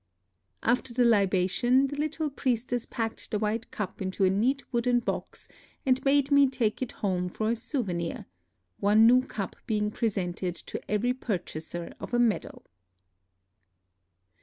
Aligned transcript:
After 0.63 0.95
tlie 0.95 1.05
libation, 1.05 1.85
the 1.85 1.95
little 1.95 2.31
priestess 2.31 2.87
packed 2.87 3.29
tlie 3.29 3.39
white 3.39 3.69
cup 3.69 4.01
into 4.01 4.23
a 4.23 4.31
neat 4.31 4.63
wooden 4.73 4.99
box 4.99 5.47
and 5.85 6.03
bade 6.03 6.31
me 6.31 6.49
take 6.49 6.81
it 6.81 6.93
home 7.05 7.29
for 7.29 7.51
a 7.51 7.55
souvenir; 7.55 8.25
one 8.79 9.05
new 9.05 9.21
cup 9.21 9.55
being 9.67 9.91
presented 9.91 10.55
to 10.55 10.81
every 10.89 11.13
purchaser 11.13 11.93
of 11.99 12.15
a 12.15 12.19
medal. 12.19 12.65